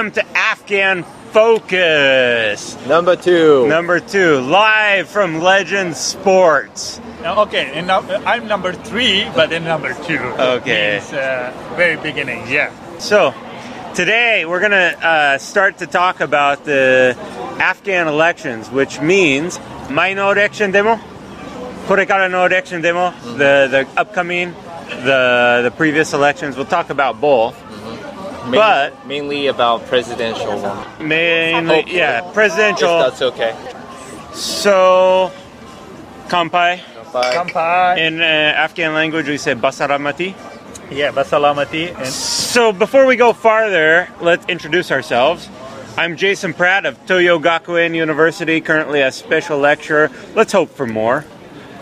[0.00, 2.86] Welcome to Afghan Focus.
[2.86, 3.68] Number two.
[3.68, 6.98] Number two, live from Legend Sports.
[7.22, 10.16] Okay, and now, uh, I'm number three, but in number two.
[10.16, 11.02] Okay.
[11.12, 12.72] Uh, very beginning, yeah.
[12.98, 13.34] So,
[13.94, 17.14] today we're going to uh, start to talk about the
[17.60, 19.60] Afghan elections, which means
[19.90, 20.96] my no election demo,
[21.88, 24.54] Korekara no election demo, the, the upcoming,
[25.04, 26.56] the, the previous elections.
[26.56, 27.54] We'll talk about both.
[28.44, 31.08] Main, but mainly about presidential one.
[31.08, 33.00] Mainly, Hopefully, yeah, presidential.
[33.00, 33.54] If that's okay.
[34.32, 35.30] So,
[36.28, 36.78] kampai.
[36.78, 37.32] Kampai.
[37.32, 37.98] kampai.
[37.98, 40.34] In uh, Afghan language, we say basaramati.
[40.90, 41.96] Yeah, basalamati.
[41.96, 45.48] And so, before we go farther, let's introduce ourselves.
[45.98, 50.10] I'm Jason Pratt of Toyo Gakuen University, currently a special lecturer.
[50.34, 51.24] Let's hope for more.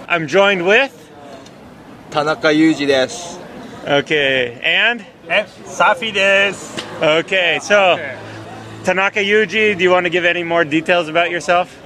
[0.09, 0.95] I'm joined with
[2.11, 3.38] Tanaka Yuji desu.
[3.88, 6.56] okay, and, and Safi des.
[7.02, 7.98] okay, so
[8.84, 11.80] Tanaka Yuji, do you want to give any more details about yourself?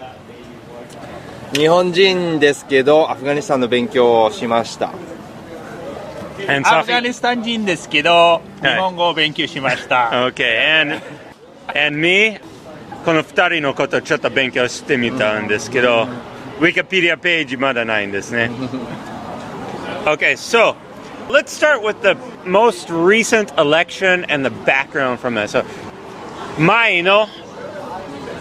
[1.54, 4.92] 日本人ですけど、アフガニスタンの勉強をしました。
[6.48, 7.08] And アフガ Safi?
[7.08, 10.10] ニスタン人ですけど、日本語を勉強しました。
[10.30, 11.02] Okay, and,
[11.74, 12.40] and me,
[13.06, 16.08] この二人のことちょっと勉強してみたんですけど、
[16.60, 18.52] Wikipedia page まだないんですね。
[20.06, 20.76] Okay, so
[21.30, 25.50] let's start with the most recent election and the background from that.
[25.50, 25.66] So,
[26.60, 27.28] 前の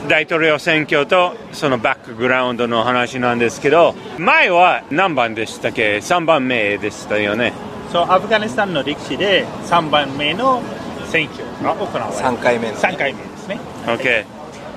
[0.08, 7.52] 大統領選挙とそのバックグラウンドの話なんですけど、前は何番でしたっけ ?3 番目でしたよね。
[7.92, 10.62] そう、アフガニスタンの歴史で3番目の
[11.10, 12.30] 選挙が行われた。
[12.30, 12.76] 3回目の。
[12.76, 13.60] 3回目ですね。
[13.86, 14.24] Okay.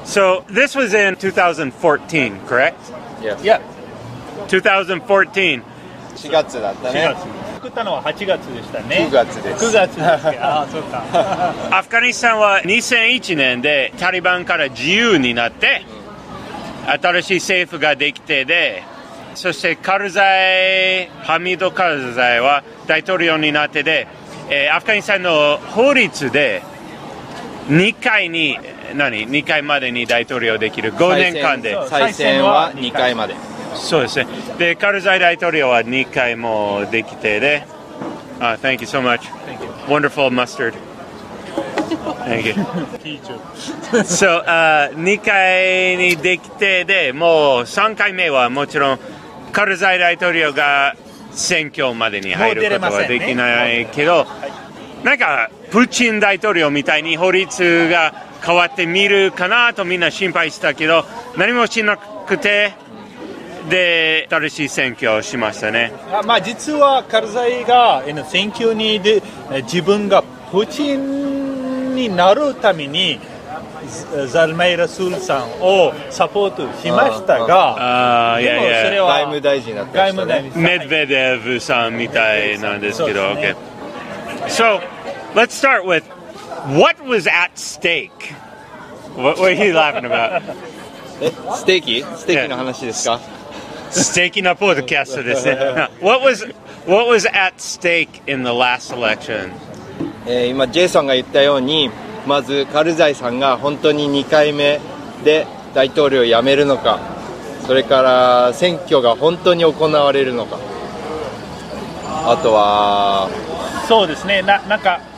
[0.05, 2.73] So, this was in 2014, correct?
[3.21, 3.61] Yes いや、
[4.47, 5.61] 2014.
[6.15, 7.42] 4月だった4ね月。。
[7.64, 9.08] 作ったのは8月でしたね。
[9.08, 10.04] 9月です9月です
[10.38, 11.02] ああ、そうか。
[11.78, 15.82] アフガニスタンは2001年でタリバンから自由になって
[17.02, 18.82] 新しい政府ができてで
[19.34, 24.06] そしてカルザイハミド・カルザイは大統領になってで、
[24.50, 26.60] えーアフガニスタンの法律で
[27.70, 28.58] 2回に
[28.94, 33.53] 何？2回までに大統領できる5年間で再選は2回まで。
[33.74, 34.26] そうですね。
[34.58, 37.66] でカルザイ大統領は2回もできてで、
[38.38, 39.20] uh, Thank you so much.
[39.86, 40.74] Wonderful mustard.
[42.24, 42.54] Thank you.
[44.04, 48.98] So, uh, 2回にできてでもう3回目はもちろん
[49.52, 50.96] カルザイ大統領が
[51.32, 54.26] 選挙までに入ることはできないけど、
[55.04, 58.14] なんかプーチン大統領みたいに法律が
[58.44, 61.04] 変わってみるかなとみんな心配したけど
[61.36, 62.74] 何もしなくて
[63.68, 65.92] で新しい選挙をしましたね。
[66.12, 73.18] あまあ、実はカルザイがえー選挙にでえー自分がプーチンになるために
[74.12, 80.34] ザザルメイラ・スールさんをサポートしましたが、あーいでもそれは外務大臣だった外人ね。
[80.50, 83.56] 務大臣メドベデブさんみたいなんですけど、OK ね。
[84.48, 84.80] So,
[85.34, 86.02] let's start with
[86.78, 88.10] what was at stake?
[89.16, 90.42] What were you laughing about?
[91.22, 92.04] え、ステーキ？
[92.16, 93.18] ステーキの話ですか？
[93.18, 93.43] 素
[94.14, 95.54] 敵なポッドキャストですね。
[95.54, 96.54] Now, What was
[96.86, 99.52] what was at stake in the last election?
[100.26, 101.90] えー今、ジェイソンが言ったように、
[102.26, 104.80] まずカルザイさんが本当に2回目
[105.24, 106.98] で大統領を辞めるのか、
[107.66, 110.58] それから選挙が本当に行われるのか、
[112.26, 113.28] あとは、
[113.86, 115.13] そうですね、ななんかか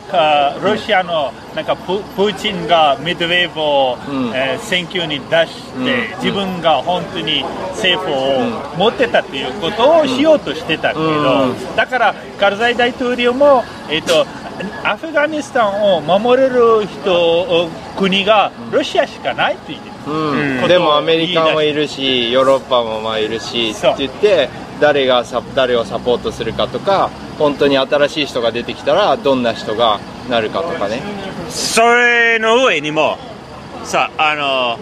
[0.63, 4.33] ロシアのなんかププーチンがメドベーブを、うん。
[4.35, 6.23] えー選挙に出して、うん。
[6.23, 11.77] 自分が本当に政府を持ってたということをしようとしてたけど、うん。
[11.77, 14.27] だからカルザイ大統領も、えっと
[14.85, 20.61] アフガニスタンを守れる人国がロシアしかないと言ってうん。
[20.63, 24.49] うんでもアメリカもいるし、ヨーロッパもまあいるしって言って、
[24.81, 31.01] 誰がサ誰をサポートするかとか、本当に新しい人が出てきたら、どんな人がなるかとかね。
[31.49, 33.19] それの上にも
[33.85, 34.79] さあの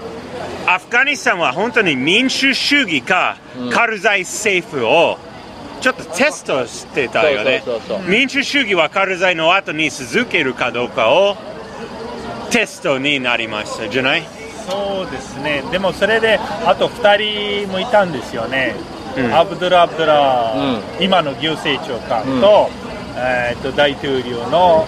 [0.66, 3.70] アフガニスタンは本当に民主主義か、うん。
[3.70, 5.18] カルザイ政府を
[5.80, 7.62] ちょっとテストしてたよね。
[8.08, 11.36] 民主主義はカルザイの後に続けるかどうかを
[12.50, 14.22] テストになりましたじゃない？
[14.66, 18.93] そうですね、でもそれであと2人もいたんですよね、うん
[19.32, 20.54] アブドゥラ・アブドゥラ、
[21.00, 22.70] う今の行政長官と,、
[23.16, 24.86] えー、と大統領の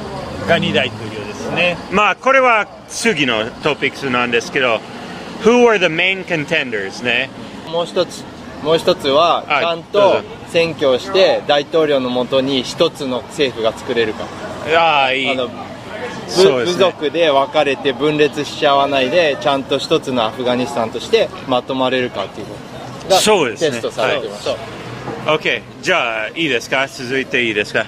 [0.48, 1.76] ガニ大統領ですね。
[1.90, 4.80] まあこれは次のトピックスなんですけど
[5.42, 7.30] Who were the main contenders ね。
[7.70, 8.24] もう一つ、
[8.62, 14.24] もう一つは、はいちゃんと選挙をして、大統領のもとに一つの政府が作れるか。
[14.76, 15.30] ああいい。
[15.30, 22.75] あの部部族で分かれて分裂しちゃわないでちゃんと一つのアフガニスタンとしてまとまれるかっていうこと
[23.08, 23.70] がそうですね。
[23.70, 26.86] テストされてました、OK じゃあいいですか？
[26.88, 27.86] 続いていいですか？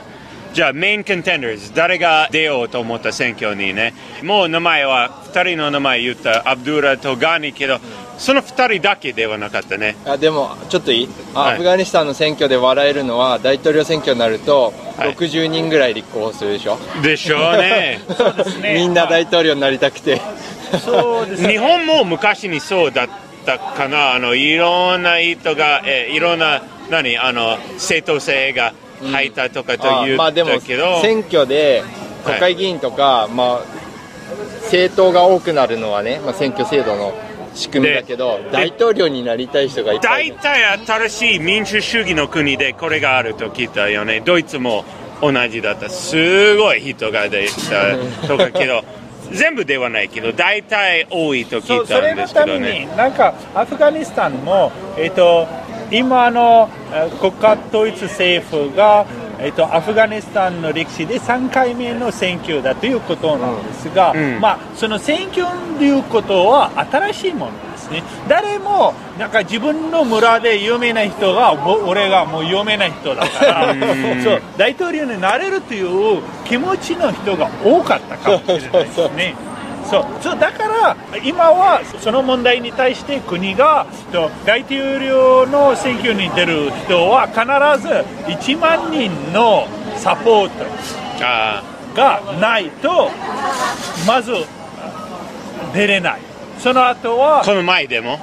[0.54, 3.92] じゃあメインコンテンダーズ誰が出ようと思った選挙にね。
[4.22, 7.78] もう名前は2人の名前言ったアブドゥラとガニけど
[8.16, 9.94] その2人だけではなかったね。
[10.06, 11.54] あでもちょっといい、あはい。
[11.54, 15.14] アフガニスタンの選挙で笑えるのは大統領選挙になるとはい。
[15.14, 18.00] 60人ぐらい立候補するでしょ、でしょうね。
[18.62, 18.74] ね。
[18.74, 20.20] みんな大統領になりたくて。
[20.84, 21.50] そうですね。
[21.52, 23.12] 日本も昔にそうだった
[23.56, 24.12] かな？
[24.14, 27.16] あのいろんな人が、えーいろんな何？
[27.16, 31.82] あの正当性が入ったとかと言っあまあでもたけど、選挙で
[32.24, 33.60] 国会議員とか、まあ、
[34.64, 37.14] 政党が多くなるのはね、まあ、選挙制度の
[37.54, 40.36] 仕組みだけどで大統領になりたい人がい大る。
[40.36, 44.20] 体新しい民主主義の国でこれがあると聞いたよね。
[44.24, 44.84] ドイツも
[45.22, 45.88] 同じだった。
[45.88, 48.84] すごい人ができたとかけど
[49.32, 55.46] 全部ではないけど大体多いと聞そいたんでそれのすけどために、ねなんかアフガニスタンも、えっと
[55.90, 59.06] 今のえー国家統一政府が、
[59.38, 64.40] えっとアフガニスタンの歴史で3回目の選挙だということなんですが、うん。
[64.40, 65.46] まあ、その選挙
[65.78, 68.02] ということは新しいものですね。
[68.28, 73.74] 誰もなんか自分の村で有名な人が俺がもう有名な人だから
[74.22, 79.34] そう大統領になれるという気持ちの人が多かったかもしれないですね。
[79.88, 87.40] そうそうだから今はその問題に対して国がと大統領の選挙に出る人は必
[87.80, 87.88] ず
[88.30, 90.66] 1万人のサポート
[91.22, 91.62] あ
[91.96, 93.10] がないと
[94.06, 94.32] まず
[95.72, 96.20] 出れない
[96.58, 98.18] その後はーこの前でも？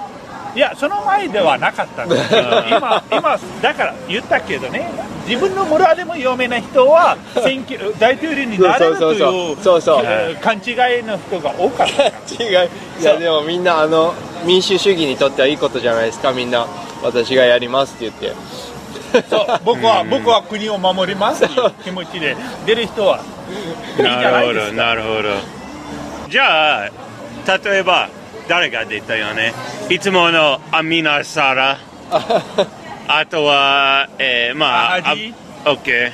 [0.55, 2.23] いやその前ではなかったんです。
[2.69, 4.89] 今今だから言ったけどね
[5.27, 9.81] 自分の村でも有名な人は選挙 大統領になれるというそうそうそう。
[9.81, 12.03] そうえー勘違いの人が多かった。
[12.43, 12.69] 違う
[13.01, 14.13] いやでもみんなあの
[14.45, 16.31] 民主主義にとってはいいことじゃないですか。
[16.31, 16.65] みんな
[17.03, 18.33] 私がやりますって言っ
[19.13, 19.21] て。
[19.29, 19.45] そう。
[19.65, 22.35] 僕は僕は国を守りますという気持ちで
[22.65, 23.19] 出る人は
[23.97, 25.21] いいじゃなるほどないですかなるほど。
[26.29, 26.89] じゃあ
[27.65, 28.07] 例えば
[28.47, 29.53] 誰が出たよね。
[29.89, 31.77] いつものアミナ・サ ラ
[33.07, 35.33] あとは、えー、まあアハジ？
[35.65, 36.11] あ OK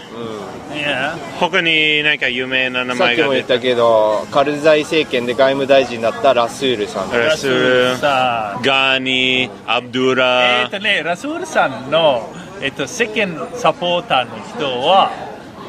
[0.73, 3.23] いや他に何か有名な名さっ前が出た？
[3.23, 7.11] きも言ったけどカルザイ政権で外務大臣になったラスールさん。
[7.11, 8.61] ラスールさん。
[8.61, 12.29] ガーニアブドゥえラっ、とねラスールさんの、
[12.61, 15.11] えっと世間サポーターの人は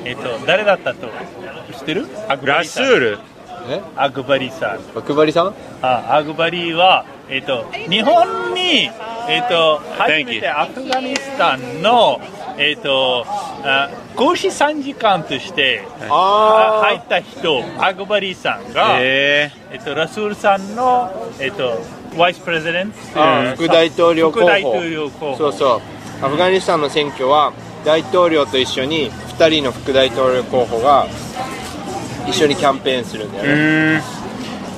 [0.04, 1.08] えっと誰だったと
[1.76, 2.06] 知ってる？
[2.44, 3.18] ラスール。
[3.18, 3.31] え
[3.96, 4.80] アグバリさん。
[4.94, 5.54] 幕張さん？
[5.82, 8.90] あアグバリは、えっと日本に、
[9.28, 12.20] えっと初め.てアフガニスタンの、
[12.58, 13.24] えっと
[13.64, 21.10] あ講師参事官としてあ入あった人アグバリさんが、ええっと、ラスールさんの、
[21.40, 21.78] えっと、
[22.16, 24.46] ワイスプレゼデントあ副大統領候補。
[24.46, 25.36] 副大統領候補。
[25.38, 25.80] そうそう。
[26.24, 27.52] アフガニスタンの選挙は
[27.84, 31.06] 大統領と一緒に2人の副大統領候補が
[32.26, 34.02] 一緒にキャンペーンするんだよね、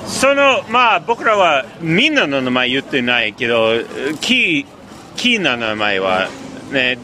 [0.07, 3.73] そのまあ僕らはみんなの名前言ってないけど
[4.21, 4.67] キー
[5.17, 6.29] キーな名前は
[6.73, 6.99] ね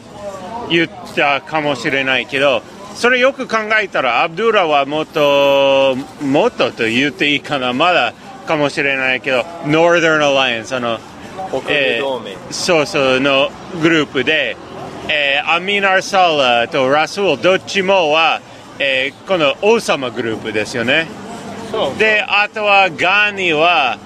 [0.69, 2.61] 言ったかもしれないけど
[2.95, 8.13] それよく考えたらアブドゥラはもっともっとと言っていいかなまだ
[8.45, 10.99] かもしれないけど Northern Alliance あの
[11.49, 13.49] 北米同盟、そうそうの
[13.81, 14.55] グループで、
[15.09, 18.41] えーアミナ・アルサラとラスールどっちもは、
[18.83, 21.05] えーこの王様グループですよね。
[21.71, 21.99] そう。
[21.99, 23.99] であとはガーニは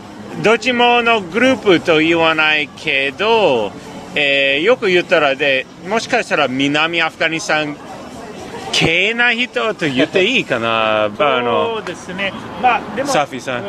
[0.44, 3.72] どっちものグループと言わないけど、
[4.15, 7.77] えーよく言ったらでもしかしたら南アフガニスタン
[8.74, 11.05] 系な人と言っていいかな。
[11.05, 13.63] あそのうですね、まあ、でも、サフィさん。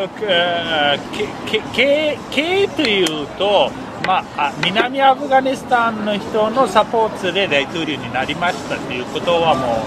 [2.32, 3.70] 系というと、
[4.04, 9.84] まあ、あ南アフガニスタンの人のサポートで大統領になりましたということはも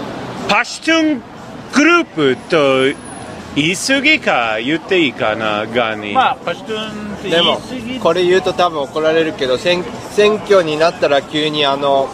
[0.50, 1.22] パシュトゥン
[1.76, 3.00] グループと
[3.56, 6.12] 言い過ぎか言っていいかなガーニ。
[6.12, 12.10] う、まあ、パシュトゥンってでも言い過ぎこれ言うと多分怒られるけど選選挙になったら急にあの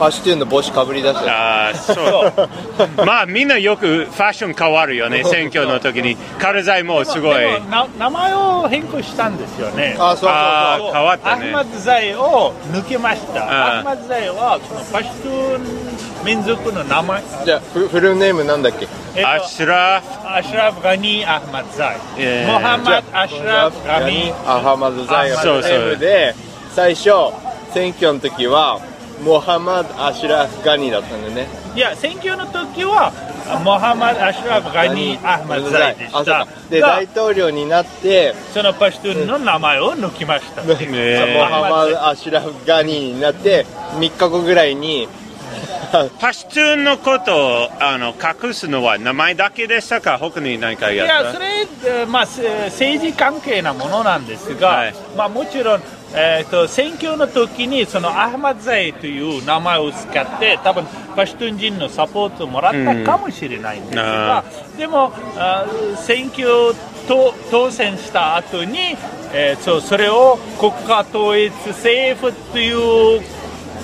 [0.00, 3.06] パシュトゥーンの帽子かぶり出したあーそう。
[3.06, 6.16] まあみんなよくファッション変わるよね選挙の時に。
[6.40, 7.38] カルザイもすごい。
[7.38, 9.96] でもな名前を変更したんですよね。
[9.98, 10.90] あそうそうあそう。
[10.90, 11.52] ー変わったね。
[11.54, 13.42] アフマズザイを抜けました。
[13.44, 13.78] あー。
[13.78, 15.87] アフマズザイはそのパシュトゥン
[16.28, 17.22] 民族の名前。
[17.46, 18.86] じゃあフフルネームなんだっけ？
[19.16, 21.96] えっとアシュラフアシュラフ・ガニー・アフマズザイ。
[22.18, 22.52] えー。
[22.52, 24.32] モハマド・アシュラフ・ガニー。
[24.46, 26.34] アハマドザイそうそうルネームで
[26.74, 27.10] 最初
[27.72, 28.78] 選挙の時は
[29.24, 31.48] モハマド・アシュラフ・ガニーだったんだよね。
[31.74, 33.10] いや選挙の時は
[33.64, 36.48] モハマド・アシュラフ・ガニー・アフマド・ザイであそうしたか。
[36.68, 40.74] でが大統領になってそのパシュトゥーンの名前を抜きました、ね
[41.34, 45.08] モハマド・アシュラフ・ガニーになって3日後ぐらいに
[46.20, 50.18] パシュトゥーンのことをあの隠すのは名前だけでしたか？
[50.18, 51.22] 他に何かいやった？
[51.28, 51.46] やそれ、
[52.00, 54.94] えーまあ、せ政治関係なものなんですが、はい。
[55.16, 55.82] まあ、もちろん、
[56.14, 64.44] えー、と選挙の時にそのアフマドザイという名前を使って多分パシュトゥン人のサポートをもらったかもしれないんですが、
[64.76, 65.64] でもあ
[65.96, 66.46] 選挙
[67.08, 68.96] と当選した後に、
[69.32, 72.72] えーそうそれを国家統一政府とい
[73.18, 73.22] う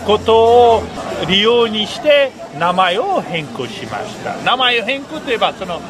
[0.06, 0.82] ことを
[1.28, 4.36] 利用にして名前を変更しました。
[4.44, 5.80] 名前を変更といえばその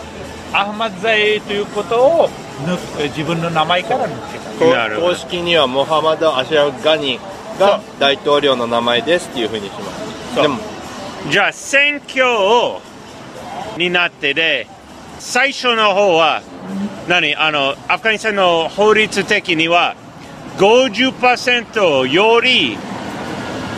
[0.52, 2.28] アフマドザイということを
[2.64, 5.00] 抜く自分の名前から抜けた。
[5.00, 10.36] 公式にはモハマド・アシュラフ・ガニーが大統領の名前ですっていうふうにします。
[10.36, 10.58] でも
[11.30, 12.80] じゃあ選挙を
[13.76, 14.68] になってで
[15.18, 16.42] 最初の方は
[17.08, 17.34] 何？
[17.34, 19.96] あのアフガニスタンの法律的には
[20.58, 22.78] 50%より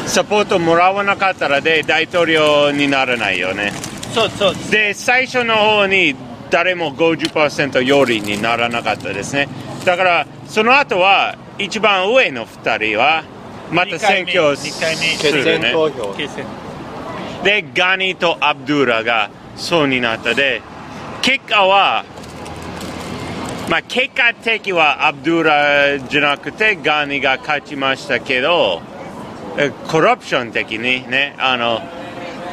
[0.06, 3.72] サポートもらわなかったらで大統領にならないよね。
[4.14, 4.54] そうそう。
[4.70, 6.14] で最初の方に
[6.50, 9.48] 誰も50%よりにならなかったですね。
[9.84, 13.24] だからその後は一番上の2人は
[13.70, 15.74] また選挙をす二回目るね
[17.44, 20.34] でガニとアブドゥラがそうになった。
[20.34, 20.62] で
[21.20, 22.04] 結果は
[23.68, 28.95] まあ結果的はアブドゥラじゃなくてガニが勝ちましたけどえ
[29.88, 31.80] コラプション的にねあの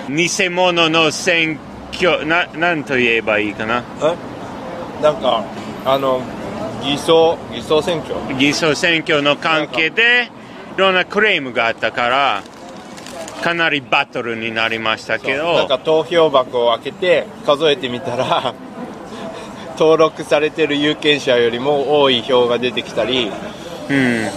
[0.10, 1.60] 偽物の選
[1.94, 3.84] 挙ななんと言えばいいかな？
[4.02, 5.04] え？
[5.04, 5.44] なんか
[5.86, 6.22] あの
[6.84, 8.16] 偽装偽装選挙？
[8.38, 10.30] 偽装選挙の関係で
[10.76, 12.44] いろんなクレームがあったから
[13.42, 15.54] かなりバトルになりましたけど。
[15.56, 18.54] なんか投票箱を開けて数えてみたら
[19.78, 23.32] 登録されてる有権者よりも多い票が出てきたり
[23.90, 24.30] うん。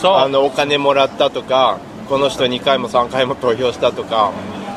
[0.00, 0.16] そう。
[0.16, 1.78] あのお金もらったとか
[2.08, 4.32] この人2回も3回も投票したとか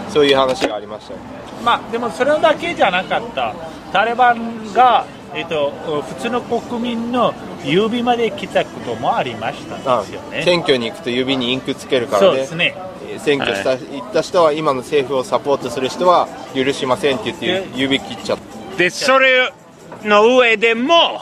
[0.09, 1.19] そういう話がありましたよ。
[1.63, 3.53] まあでもそれだけじゃなかった。
[3.91, 5.71] タリバンが、えっと
[6.07, 10.43] 普通の国民の指まで来たこともありましたあですよね。
[10.43, 12.27] 選挙に行くと指にインクつけるからね。
[12.27, 12.75] そうですね。
[13.19, 18.77] 選挙した、は行った人は今の政府をサポートする人は許しませんって言って指切っちゃった。
[18.77, 19.51] でそれ
[20.03, 21.21] の上でも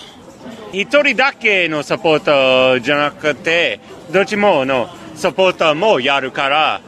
[0.72, 3.80] 一人だけのサポーターじゃなくて
[4.12, 6.82] どっちものサポーターもやるから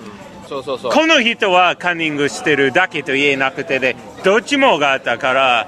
[0.48, 0.92] そうそうそう。
[0.92, 5.68] この人はカンニングしてるだけと言えなくてでどっちもがあったから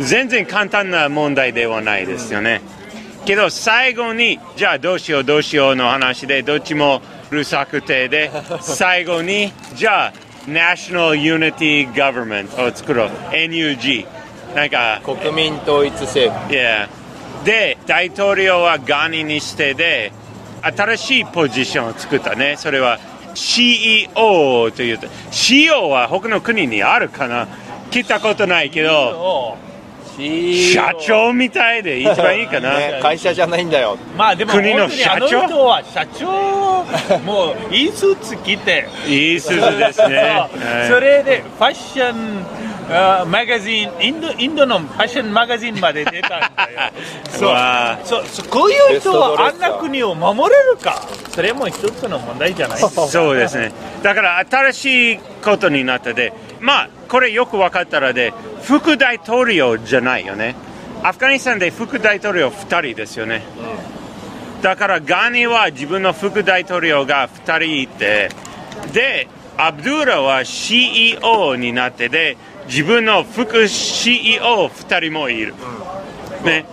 [0.00, 2.62] 全然簡単な問題ではないですよね、
[3.26, 8.30] けど最後にじゃあどうしようどうしようの話でどっちもうるさくてで
[8.62, 10.12] 最後にじゃあ
[10.46, 13.10] National Unity Government を作ろう。
[13.30, 14.06] NUG
[14.54, 16.52] なんか国民統一政府。
[16.52, 16.88] Yeah.
[17.44, 20.12] で大統領はガニにしてで
[20.62, 22.56] 新しいポジションを作ったね。
[22.56, 22.98] それは
[23.34, 27.48] CEO というと CEO は他の国にあるかな？
[27.90, 28.92] 聞いたことないけど。
[28.92, 29.56] を
[30.18, 33.96] 社長みたいで一番いいかな、 ね、会社じゃないんだよ。
[34.16, 36.26] まあでも国の本当にあの社長人は社長
[37.24, 38.86] もういいスーツ着て。
[39.06, 40.50] いい数字ですね、は
[40.84, 40.88] い。
[40.88, 46.92] それでファッションあマガジンインドインドのファッションマガジンまで出たんだよ。
[48.04, 48.26] そう。
[48.26, 51.00] そうこういう人はあんな国を守れるか？
[51.30, 52.78] それも一つの問題じゃない？
[53.08, 53.72] そうですね。
[54.02, 60.54] だから新しいことになったでまあこれよく分かったらで副大統領じゃないよね。
[61.04, 63.42] アフガニスタンで副大統領2人ですよね、
[64.62, 68.28] だからガニは自分の副大統領が2人いて
[68.92, 75.54] でアブドゥラは CEO になってで自分の副 CEO2 人もいる、
[76.44, 76.64] ね。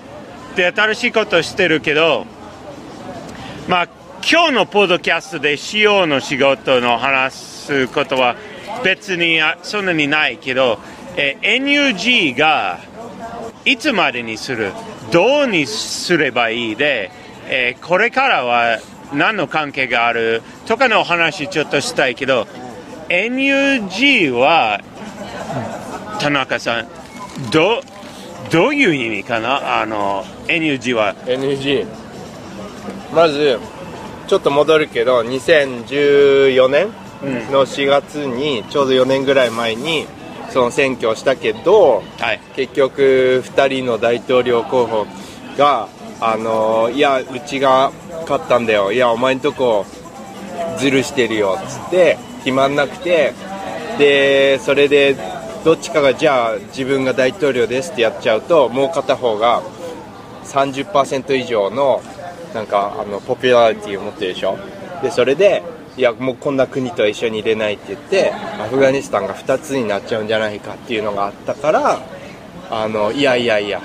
[0.55, 2.25] で新しいことしてるけど
[3.67, 3.88] まあ
[4.29, 8.36] 今日のポッドキャストで CEO の仕事の話すことは
[8.84, 10.79] 別にあそんなにないけど、
[11.15, 12.79] えー NUG が
[13.65, 14.74] いつまでにする？
[15.12, 17.12] どうにすればいいで、
[17.48, 18.79] えーこれからは
[19.13, 20.41] 何の関係がある？
[20.65, 22.48] とかの話ちょっとしたいけど
[23.10, 24.81] NUG は
[26.20, 26.88] 田中さん
[27.52, 27.82] ど
[28.52, 29.82] どういう意味かな？
[29.82, 31.16] あの NUG は。
[31.26, 31.88] NG
[33.14, 33.60] まず
[34.28, 36.88] ちょっと戻るけど2014年
[37.52, 40.08] の4月にちょうど4年ぐらい前に
[40.50, 42.40] その選挙をしたけどはい。
[42.56, 45.08] 結局2人の大統領候補
[45.58, 45.88] が
[46.22, 48.92] あのいやうちが勝ったんだよ。
[48.92, 49.86] いやお前んとこ
[50.78, 51.58] ずるしてるよ。
[51.62, 53.34] っつって批決まんなくて。
[53.98, 55.18] でそれで
[55.63, 59.62] どっちかがじゃあ自分が大統領ですってやっちゃうともう片方が
[60.46, 62.01] 30%以上の
[62.54, 64.58] なんかあのポピュラリティを持ってるでしょ。
[65.04, 65.63] でそれで
[65.98, 72.00] いやもうこんな国とは一緒に入れないって言ってアフガニスタンが2つになっちゃうんじゃないかっていうのがあったから
[72.72, 73.82] あのいやいやいや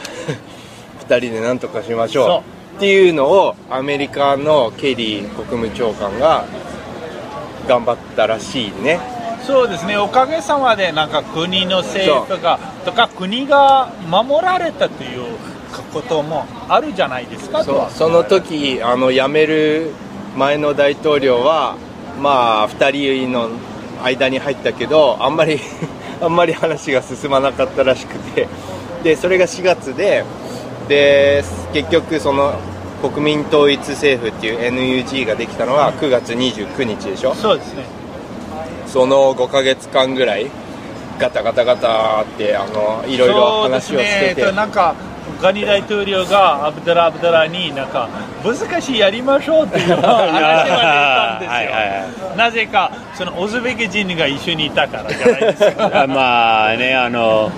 [1.09, 2.77] 2人でなんとかしましょう。
[2.77, 6.45] っていうのをアメリカのケリー国務長官が
[7.69, 8.99] 頑張ったらしいね
[9.47, 9.97] そうですね。
[9.97, 15.37] おかげさまでなんか国の政府がとか国が守られたという
[15.93, 17.93] こともあるじゃないですかそう。
[17.93, 19.91] その時あの辞める
[20.37, 21.77] 前の大統領は
[22.21, 22.91] まあ2
[23.27, 23.49] 人の
[24.03, 25.61] 間に入ったけどあんまり
[26.23, 28.49] あんまり話が進まなかったらしくて。
[29.03, 30.25] でそれが4月で
[30.89, 32.55] で結局その
[33.03, 37.35] 国民統一政府っていう NUG ができたのは9月29日でしょ？
[37.35, 37.85] そうですね
[38.95, 40.49] その5か月間ぐらい
[41.19, 44.95] ガタガタガタってあのいろいろ話をしてて、ね、なんか
[45.43, 48.09] ガニ大統領がアブダラ・アブダラになんか
[48.45, 51.51] 難しいやりましょうっていう 話が出たんですよ。
[51.51, 56.07] はいはい、なぜかそのオズベキ人が一緒にいたからじゃないですか。
[56.07, 57.51] まあねあの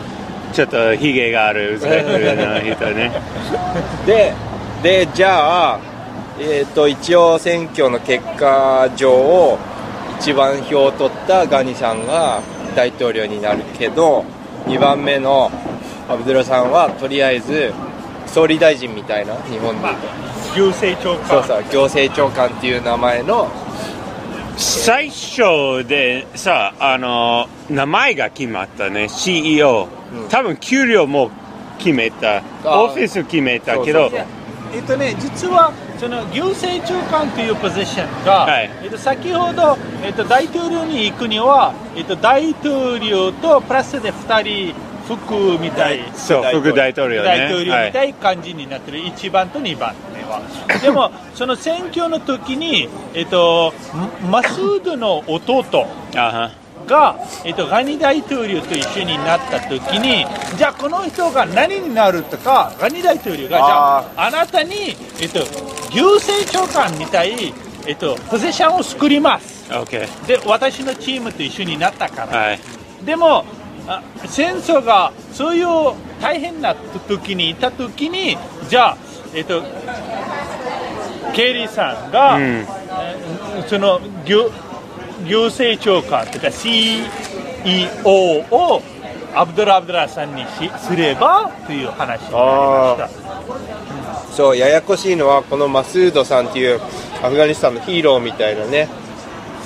[0.55, 3.13] ちょっとひげがあるウズベクの人ね。
[4.07, 4.33] で
[4.83, 5.79] でじゃあ、
[6.41, 9.59] えーと、一応選挙の結果上
[10.19, 12.43] 一番票を取ったガニさんが
[12.75, 14.25] 大統領になるけど
[14.67, 15.51] 2番目の
[16.09, 17.73] アブドゥラさんはとりあえず
[18.27, 19.95] 総理大臣みたいな日本で、まあ、
[20.57, 21.29] 行政長官。
[21.29, 23.49] そうそう行政長官っていう名前の。
[24.57, 31.31] 最初でさあの名前が決まったね CEO、うん、多分給料も
[31.79, 32.43] 決めた。
[32.65, 34.11] オフィス決めたけど。
[34.75, 44.75] えっとね実はその行政長官というポジションが、はい、えっと、先ほど、えっと、大統領に行くには、えっと、大統領とプラスで2人
[45.07, 46.03] 副みたい。
[46.15, 50.43] そう副大統領、ね、大統領みたい感じになってる、はい、1番と2番目は
[50.83, 53.73] でもその選挙の時にえっと
[54.31, 55.65] マスードの弟
[56.87, 60.25] が、えっと、ガニ大統領と一緒になった時に
[60.57, 65.41] じゃあこの人が何になるとかガニ大統領がじゃああなたに、えっと、
[65.93, 67.53] 行政長官みたい、
[67.87, 70.07] えっと、ポゼションを作ります、okay.
[70.27, 72.61] で私のチームと一緒になったから、はい、
[73.05, 73.45] でも
[73.89, 75.67] あ戦争がそういう
[76.21, 78.37] 大変な時にいた時に
[78.69, 78.99] じゃあ、
[79.35, 79.63] えっと、
[81.35, 82.67] ケリーさんが、うん、
[83.69, 84.51] その行
[85.27, 86.87] 行政長官というか CEO
[88.51, 88.83] を
[89.35, 94.33] アブドラ・アブドラさんにしすればという話になりました。
[94.33, 96.81] そうややこしいのはこのマスードさんっていう
[97.23, 98.89] アフガニスタンのヒーローみたいなね。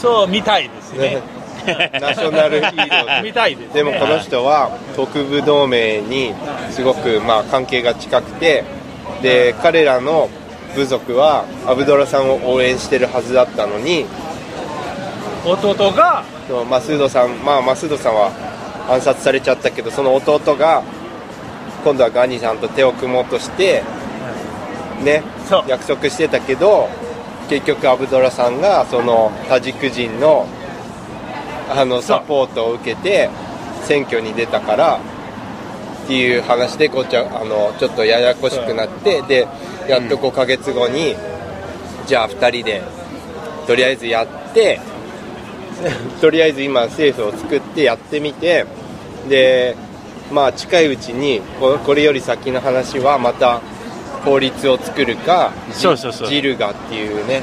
[0.00, 1.22] そうみたいですね。
[2.00, 3.22] ナショナルヒーロー。
[3.22, 6.34] みたいです、ね、でもこの人は特部同盟に
[6.70, 8.64] すごくまあ関係が近くて
[9.22, 10.30] で彼らの
[10.74, 14.06] 部族はアブドラさんを応援してるはずだったのに
[15.44, 16.24] 弟が
[16.68, 18.30] マスードさんまあマスードさんは
[18.88, 20.82] 暗殺されちゃったけどその弟が
[21.84, 23.82] 今度はガニさんと手を組もうとして
[25.02, 25.22] ね
[25.66, 26.88] 約束してたけど
[27.48, 30.46] 結局アブドラさんがそのタジク人の
[31.70, 33.30] あのサポートを受けて
[33.84, 35.00] 選挙に出たから
[36.04, 39.46] っていう話でこっちはあのちょっとややこしくなってで
[39.88, 41.14] やっと5ヶ月後に、
[42.06, 42.82] じゃあ2人で
[43.66, 44.80] とりあえずやって
[46.20, 48.64] とりあえず今政府を作ってやってみて
[49.28, 49.76] で
[50.32, 53.60] まあ近いうちにこれより先の話はまた
[54.24, 55.52] 法律を作るか
[56.28, 57.42] ジルガっていうね。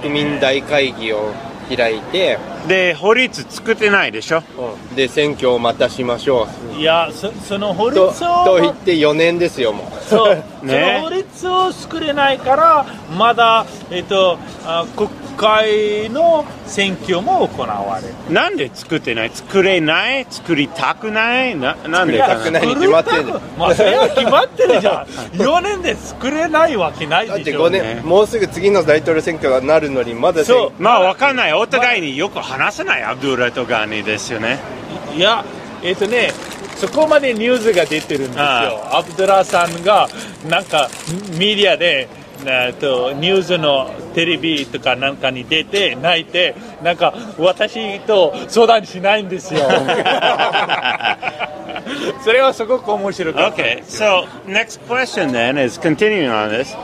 [0.00, 1.32] 国民大会議を
[1.74, 4.42] 開いてで法律作ってないでしょ、
[4.90, 6.76] うん、で選挙をまたしましょう。
[6.76, 8.10] いやそその法律を
[8.44, 10.04] と言って4年ですよもう。
[10.08, 10.34] そう、
[10.66, 18.14] ね、その法律を作れないからまだ、えっと、あ国会の選挙も行われる。
[18.30, 19.30] なんで作ってない？
[19.32, 20.26] 作れない？
[20.28, 21.54] 作りたくない？
[21.54, 22.34] ななんでかな？
[22.38, 23.24] 作りたくないに決まってる
[23.58, 25.06] まあそれは決まってるじゃん。
[25.38, 30.82] 4年で作れないわけないでしょ、ね、だって5年もうすぐ次の大統領選挙がなるのにまだそう。
[30.82, 31.52] まあ分かんない。
[31.52, 34.58] お互いによく話せないアブドゥラとガーニですよね。
[35.14, 35.44] いや
[35.82, 36.30] えっ、ー、とね
[36.76, 38.42] そこまでニュースが出てるんですよ。
[38.96, 40.08] アブドゥラさんが
[40.48, 40.88] なんか
[41.38, 42.08] メディアで
[42.80, 49.60] とニュースのテレビとかなんかに出て泣いてなんか私と相談しないんですよ。
[52.24, 56.74] それはすごく面白かった Okay, so next question then is continuing on this.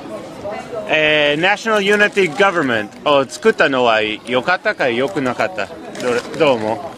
[0.88, 5.66] えー、National Unity Government を作ったのは良かったか良くなかった？
[5.66, 6.92] どれどう思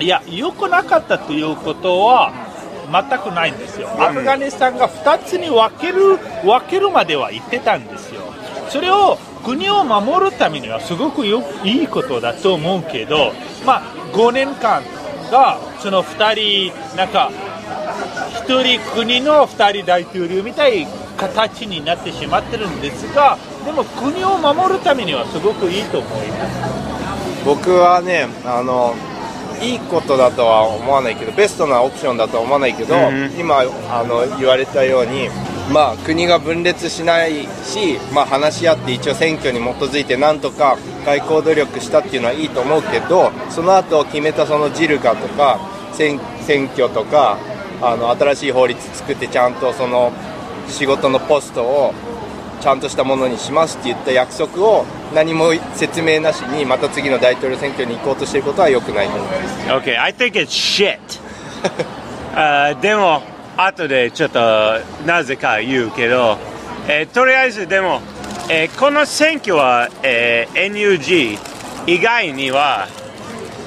[0.00, 2.32] いや、良くなかったということは
[2.90, 3.88] 全くないんですよ。
[4.00, 8.22] アフガニスタンが2つに分ける分けるまでは言ってたんですよ。
[8.68, 13.32] それを国を守るためにはすごくよいいことだと思うけど、
[13.66, 14.82] まあ、5年間
[15.30, 17.30] がその2人、なんか
[18.46, 26.88] 1人国の2人大統領みたい形になってしまってるんですが、でも国を守るためにはすごくいいと思います。
[27.44, 28.94] 僕はねあの
[29.62, 35.28] いいことだとは思わないけどベストなオプションだとは思わないけど、うん今あの言われたように、
[35.72, 45.58] まあ、国が分裂しないし、まあ、話し合って一応選挙に基づいてなんとか外交努力したっていうのはいいと思うけどその後決めたそのジルガとか
[45.92, 47.38] 選選挙とか
[47.80, 50.12] あの新しい法律作ってちゃんとその
[50.68, 51.94] 仕事のポストを
[52.60, 59.68] ちゃんとしたものにしますって言った約束を何も説明なしにまた次の大統領選挙に行こうとしていることは良くないと思います。
[59.70, 60.98] Okay, I think it's shit.
[62.34, 63.22] あーでも、
[63.56, 64.40] 後でちょっと
[65.06, 66.36] なぜか言うけど、
[66.88, 68.00] えーとりあえずでも、
[68.48, 71.38] えーこの選挙は、えー NUG
[71.86, 72.88] 以外には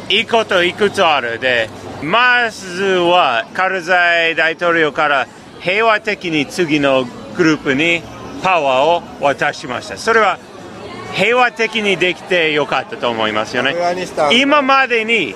[0.10, 1.70] いいこといくつあるで、
[2.04, 5.28] まずはカルザイ大統領から
[5.60, 7.06] 平和的に次の
[7.38, 8.02] グループに
[8.44, 9.98] パワーを渡しました。
[9.98, 10.40] それは
[11.14, 13.76] 平和的にできてよかったと思いますよね
[14.32, 15.36] 今までに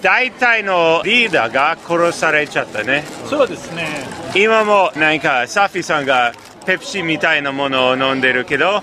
[0.00, 3.88] 大体のリーダーが殺されちゃったねそうですね。
[4.34, 6.32] 今もなんかサフィさんが
[6.66, 8.82] ペプシみたいなものを飲んでるけど、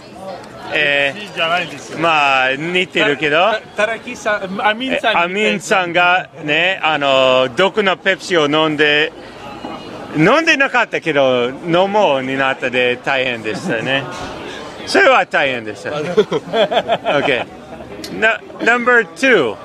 [0.73, 1.13] え。
[1.15, 5.17] ーまあ似てるけどたたらきさん、アミンさん。
[5.17, 5.91] アミンさん。
[5.93, 9.11] がねあの毒のペプシを飲んで
[10.17, 14.03] 飲んでなかったけど飲もうになったで大変でしたね
[14.87, 17.45] それは大変でした OK
[18.19, 19.55] Na- number two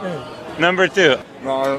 [0.59, 1.79] number two まあは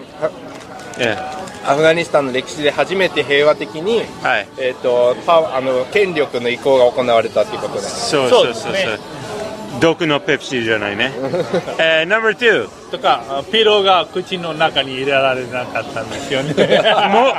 [0.97, 8.09] yeah アフガニスタンの歴史で初めて平和的に、はいえー、とパあの権力の移行が行われたということです。
[8.09, 9.16] そうそそううそうですねそう
[9.79, 11.11] 毒のペプシじゃないね。
[11.77, 16.53] えー、number two とか、ピローが口の中に入れられなかったんですよね。
[17.09, 17.33] も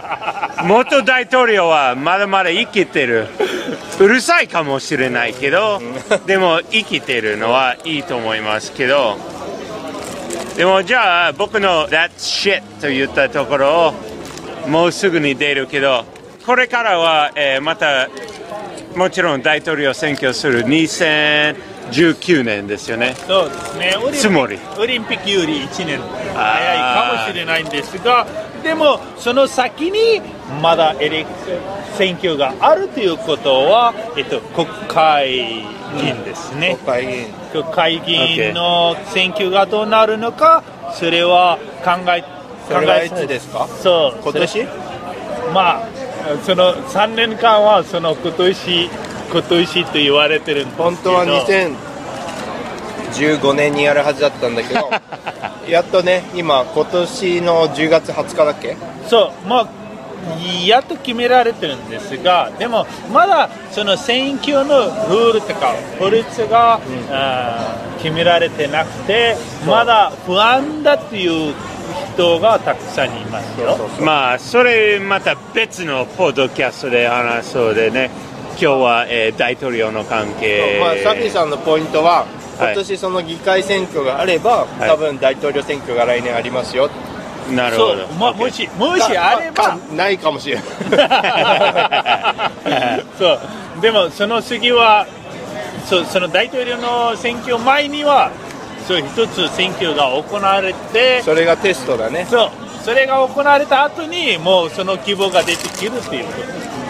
[0.64, 3.26] 元大統領はまだまだ生きてる。
[3.98, 5.82] うるさいかもしれないけど
[6.26, 9.16] でも生きてるのはいいと思いますけど。
[10.56, 13.94] でもじゃあ僕の「That's shit」と言ったところ
[14.66, 16.04] をもうすぐに出るけど
[16.44, 18.08] これからは、えーまた
[18.96, 20.64] もちろん大統領選挙する
[21.90, 23.14] 2019年ですよね。
[23.27, 23.96] そうですね。
[23.96, 24.59] オリンピックつもり。
[24.79, 26.01] オリンピックより1年
[26.35, 28.27] 早いかもしれないんですが、
[28.62, 30.20] でもその先に
[30.62, 31.31] まだエレク
[31.96, 35.64] 選挙があるということは、えっと、国会
[36.01, 36.77] 議員ですね。
[36.85, 37.27] 国会議員。
[37.53, 40.62] 国会議員の選挙がどうなるのか、
[40.94, 42.24] それは考え
[42.68, 43.66] それはいつですか？
[43.66, 44.20] そう。
[44.22, 44.66] 今年？
[45.55, 45.88] まあ
[46.44, 48.90] その3年間はその今年
[49.30, 50.84] 今年と言われてるんですけど。
[50.84, 54.90] 本当は2015年にやるはずだったんだけど
[55.68, 58.76] やっとね今今年の10月20日だっけ？
[59.08, 59.66] そうまあ
[60.66, 69.36] やっと決められてるんですがでもまだその選挙のルールとか法律が、あー決められてなくて
[69.66, 71.54] まだ不安だっていう
[72.14, 73.76] 人がたくさんいますよ。
[74.00, 78.10] まあそれまた別のポッドキャストで話そうでね
[78.60, 80.78] 今日は、えー大統領の関係。
[80.80, 82.26] まあ、サフィさんのポイントは
[82.58, 82.72] はい。
[82.72, 84.80] 今年その議会選挙があれば、い。
[84.80, 86.90] 多分大統領選挙が来年ありますよ。
[87.54, 89.62] なるほど、まあ、もしもしあれば。
[89.62, 90.64] かないかもしれない。
[93.16, 93.38] そう。
[93.80, 95.06] でもその次は
[95.86, 98.32] そうその大統領の選挙前には
[98.86, 102.26] そう一つ選挙が行われてそれがテストだね。
[102.28, 102.50] そう。
[102.84, 106.32] それが行われた後にもうその希望が出てくるっていうこ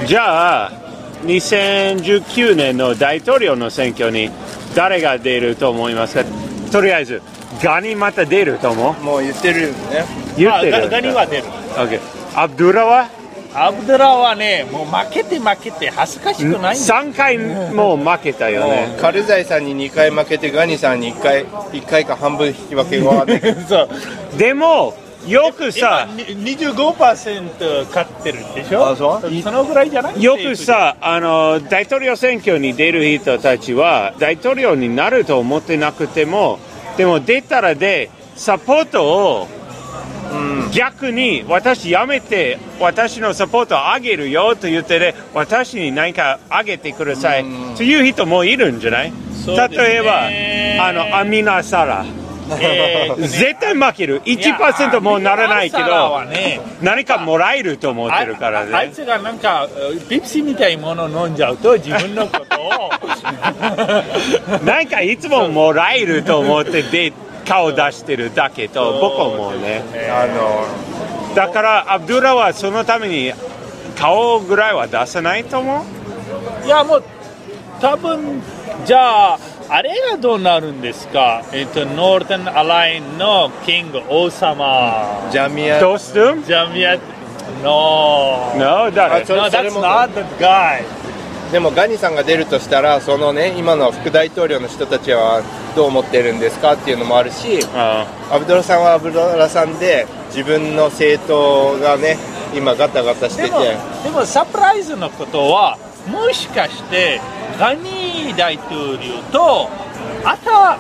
[0.01, 0.07] と。
[0.07, 0.88] じゃあ
[1.23, 4.31] 2019年の大統領の選挙に
[4.75, 6.25] 誰が出ると思いますか？
[6.71, 7.23] とりあえず
[7.63, 9.03] ガニまた出ると思う？
[9.03, 10.05] もう言ってるよね。
[10.37, 11.45] 言ってるまあガガニは出る。
[11.45, 12.01] OK
[12.35, 13.09] アブドゥラは？
[13.55, 18.95] アブドラはねもう負けて負けて恥ずかしくないんです3回もう負けたよもね。
[18.97, 23.89] うカルザイさんに2回負けてガニさんに1回1回か半分引き分けが終わってそう。
[24.39, 24.95] でも
[25.29, 28.87] よくさ今に25%勝ってるでしょ？
[28.89, 29.43] あそう？
[29.43, 30.23] そのぐらいじゃない？
[30.23, 36.59] よくさあの大統領選挙に出る人たちは大統領になると思ってなくても
[36.97, 39.49] でも出たらでサポートを
[40.73, 47.45] 逆に私やめて私のサポートを上げるよと言ってね私に何か上げてください
[47.77, 49.11] という人もいるんじゃない？
[49.13, 49.19] ね。
[49.47, 50.29] 例えば
[50.87, 52.05] あのアミナ・サラ
[53.19, 54.23] 絶対負ける。
[54.23, 59.69] 1%もならないけどね何かもらえると思ってるからあああいねつがなんか
[60.09, 62.91] ペプシみたいなもの飲んじゃうと自分のことを。
[64.65, 67.13] なんかいつももらえると思ってで
[67.47, 69.83] 顔出してるだけと僕は思うね。
[70.11, 70.67] あの
[71.35, 73.33] だからアブドゥラはそのために
[73.97, 75.85] 顔ぐらいは出さないと思
[76.63, 76.67] う？
[76.67, 77.05] いやもう
[77.81, 78.43] 多分
[78.85, 79.39] じゃあ
[79.71, 81.45] あれがどうなるんですか？
[81.53, 86.43] えっとノーテンアラインのキング王様ジャミアどうする？
[86.43, 86.97] ジャミア
[87.63, 89.23] No No, 誰？
[89.23, 89.81] あそれ No, それ that's も。
[89.83, 90.83] not the guy
[91.53, 95.43] でもガニさんが出るとしたらそのね今の副大統領の人たちは
[95.77, 98.07] どう思ってるんですかっていうのもあるしあ。
[98.31, 102.17] アブドラさんはアブドラさんで自分の政党がね
[102.55, 103.49] 今ガタガタしてて。
[103.49, 103.61] でも
[104.05, 105.79] でもサプライズのことは
[106.11, 107.21] もしかして
[107.59, 109.69] ガニー大統領と
[110.25, 110.79] アタ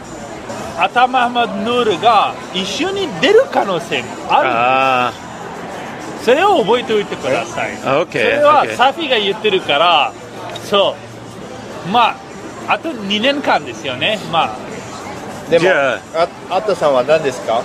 [0.84, 5.12] アタマハマドヌールが一緒に出る可能性もあるあ
[6.22, 7.72] それを覚えておいてください。
[7.84, 10.12] あ OK それはサフィが言ってるから
[10.64, 10.94] そ
[11.86, 11.88] う。
[11.90, 12.16] まあ
[12.68, 14.18] あと2年間ですよね。
[14.30, 14.56] まあ。
[15.50, 15.98] でもあ。
[16.50, 17.62] あったさんは何ですか？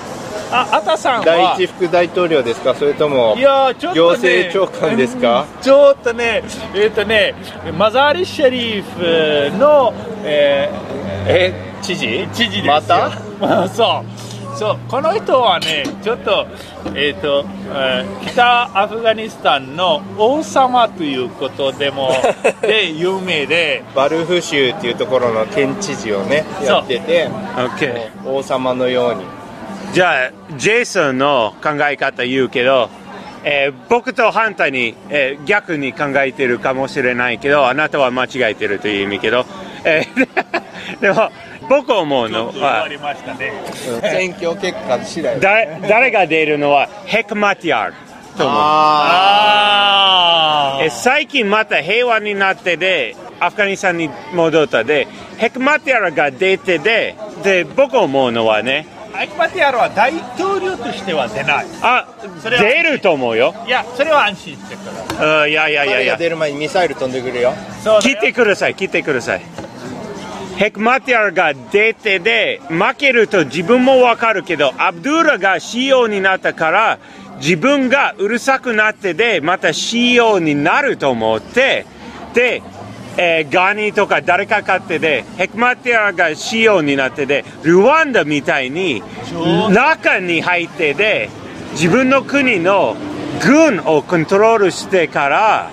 [0.51, 1.25] あアタさんは？
[1.25, 2.73] 第一副大統領ですか？
[2.75, 5.45] それともいやちょっと、ね、行政長官ですか？
[5.55, 6.43] うんちょっとね
[6.75, 7.33] えっ、とね
[7.77, 9.93] マザーリ・シェリーフの、
[10.23, 10.69] え
[11.27, 12.27] えー知事？
[12.33, 12.73] 知事ですよ。
[12.73, 13.67] また？
[13.69, 14.57] そう。
[14.57, 16.45] そうこの人はねちょっと,、
[16.93, 17.43] えーと
[17.73, 22.11] えー北アフガニスタンの王様ということでも
[22.61, 23.83] で有名で。
[23.95, 27.27] バルフ州っていうところの県知事をねやってて
[28.25, 29.23] 王様のように
[29.93, 32.89] じゃあジェイソンの考え方言うけど、
[33.43, 39.45] えー僕と反対に、えー逆に考えてるかもしれないけどあなたは間違えてるという意味けど、
[39.85, 40.27] えー
[40.99, 41.29] でも
[41.69, 43.53] 僕思うのはれましたね。
[44.01, 45.39] 選挙結果次第。
[45.39, 47.93] だ誰が出るのはヘクマティアル
[48.37, 48.57] と思う。
[48.59, 62.07] ああえ最近また平和になってでアフガニスタンに戻ったでヘクマティアルが出てでで僕思うのはねアイクマティアルは大統領としては出ないあ
[62.41, 63.53] それは出ると思うよ。
[63.65, 65.43] いやそれは安心してください。
[65.43, 66.17] うんいやいやいやいや。
[66.17, 67.53] 出る前にミサイル飛んでくるよ。
[68.01, 69.41] 来てください来てください。
[70.57, 76.99] ヘクマティアルが出てで負けると自分もわかるけどアブドゥラが CEO になったから
[77.37, 81.85] 自分がうるさくなってでまた CEO になると思って
[82.33, 82.63] で、
[83.17, 89.03] えーガニとか誰か買ってでヘクマティアルが CEO になってでルワンダみたいに
[89.71, 91.29] 中に入ってで
[91.73, 92.95] 自分の国の
[93.43, 95.71] 軍をコントロールしてから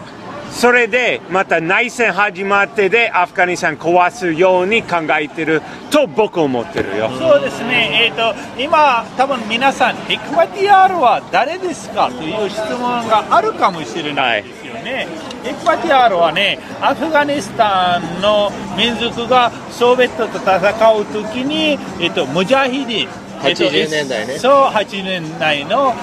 [0.51, 7.09] それでまた内戦始まってでアフガニスタン壊すように考えてると僕思ってるよ。
[7.11, 15.07] そうですね、えー、と今、多分皆さん、エクマティアールは誰ですかという質問があるかもしれないですよね。
[15.45, 20.59] エクマティアールはね、アフガニスタンの民族がソビエトと戦
[20.99, 23.09] うときに、えー、とムジャヒディン、
[23.43, 25.95] えーと80年代ねそう、80年代の、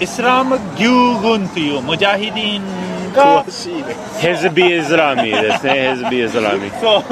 [0.00, 6.70] イスラム義勇軍というムジャヒディンが詳、しいねヘズビ・イスラミですね、ヘズビ・イスラミ。
[6.80, 7.04] そ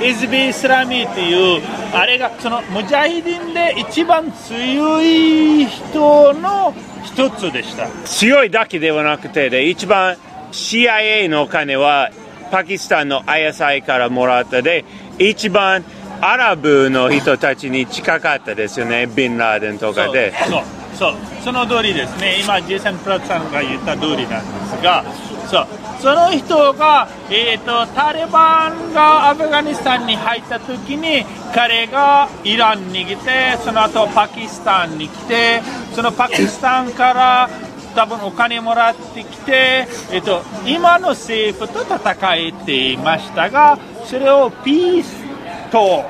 [0.00, 1.62] う、イズビ・イスラミーっていう、
[1.94, 6.74] あれが、そのムジャヒディンで一番強い人の
[7.06, 7.88] 一つでした。
[8.04, 10.16] 強いだけではなくてで一番
[10.52, 12.10] CIA のお金は
[12.50, 14.84] パキスタンの ISI からもらったで
[15.18, 15.84] 一番
[16.20, 20.32] アラブの人たちに近かったですよね、ビンラーデンとかで。
[20.48, 20.62] そう、
[20.94, 21.14] そう、
[21.44, 22.40] その通りですね。
[22.40, 25.04] 今、ジェイソン・プラッツさんが言った通りなんですが、
[25.46, 25.66] そう、
[26.00, 35.62] その人が、えー、とタリバンがアフガニスタンに入った時に彼がイランに来てその後パキスタンに来て
[35.94, 37.50] そのパキスタンから
[37.94, 45.26] 多分お金もらってきて、えー、と今の政府と戦えていましたがそれをピース
[45.70, 46.04] と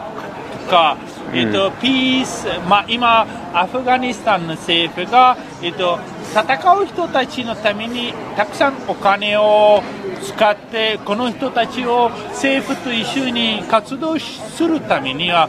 [0.66, 0.96] か、
[1.32, 5.98] えっとピース、まあ、今、アフガニスタンの政府が、えっと
[6.36, 9.82] 戦う人たちのためにたくさんお金を
[10.22, 15.48] 使って、この人たちを政府と一緒に活動するためには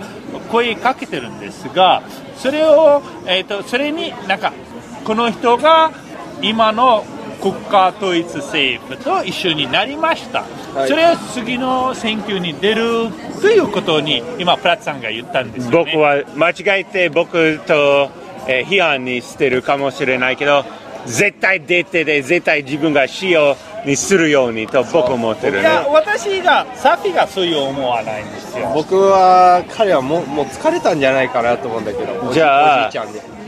[0.49, 2.03] 声かけてるんですが、
[2.37, 4.53] それを、えっとそれになんか、
[5.03, 5.91] この人が
[6.41, 7.03] 今の
[7.41, 13.09] 国家統一政府と一緒になりました、はいそれは次の選挙に出る
[13.41, 15.91] ということに今、プラッツさんが言ったんですよね。
[15.91, 18.09] 僕は間違えて僕と
[18.47, 20.65] えー批判にしてるかもしれないけど
[21.05, 23.55] 絶対出てで絶対自分が使用
[23.85, 25.61] にするようにと僕思ってるね。
[25.61, 28.69] いや私がサフィがそういう思わないんですよ。
[28.73, 32.91] 僕は彼はもうもう疲れたんじゃないかなと思うんだけどおじゃあ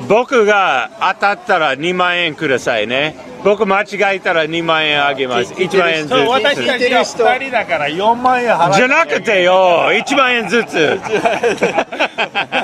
[0.07, 3.15] 僕が当たったら2万円くださいね。
[3.43, 5.53] 僕間違えたら2万円あげます。
[5.53, 10.99] 聞いてる1万円ずそう私つたちが2人だから4万円払じゃなくてよ1万円ずつ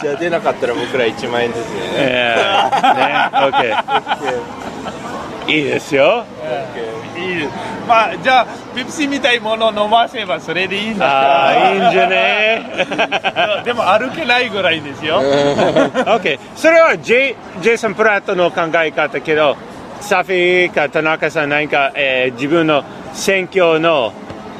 [0.00, 1.80] じゃあ出なかったら僕ら1万円ずつね。
[1.98, 3.30] えーね。
[5.46, 6.24] OK いいですよ。
[7.16, 7.48] いいです。
[7.88, 11.06] まあじゃあペプシみたいものを飲ませばそれでいいんだ。
[11.06, 12.62] ああいいんじゃね。
[13.64, 15.20] でも歩けないぐらいですよ。
[15.22, 19.56] OK それはジェイジェイソン・プラットの考え方けど
[20.00, 24.12] サフィーか田中さん何か、えー自分の選挙の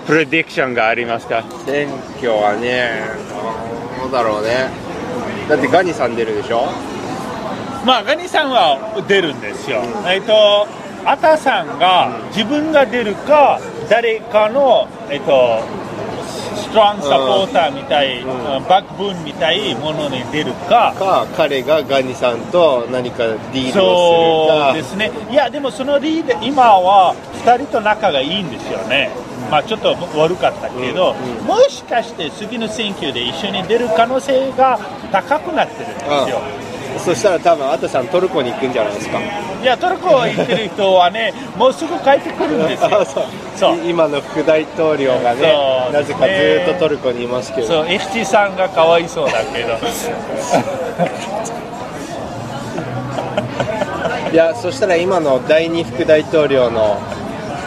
[0.06, 1.42] プレディクションがありますか？
[1.66, 3.00] 選挙はね
[4.00, 4.68] どうだろうね
[5.48, 6.66] だってガニさん出るでしょ？
[7.84, 10.66] まあガニさんは出るんですよ、えっと
[11.04, 15.62] アタさんが自分が出るか誰かのえっと
[16.56, 24.72] ストロングサポーターみたい、バックボーンみたいものに出るか、か彼がガニさんと何かディールそをするか。
[24.72, 29.10] うですね、いや、でもそのリーダー、今は2人と仲がいいんですよね、
[29.50, 31.14] まあ、ちょっと悪かったけど、
[31.46, 34.78] もしかして次の選挙で一緒に出る可能性が
[35.12, 36.40] 高くなってるんですよ。
[36.98, 39.18] そしたら多分アタさんトルコに行くんじゃないですか。
[39.20, 43.04] いや、トルコ行ってる人はね、 もうすぐ帰ってくるんですよ。
[43.04, 43.24] そう。
[43.54, 43.76] そう。
[43.76, 45.54] い今の副大統領がね
[45.92, 47.66] なぜかずっとトルコにいますけど。
[47.66, 49.74] そう、FT さんがかわいそうだけど、
[54.32, 56.98] いやそしたら今の第二副大統領の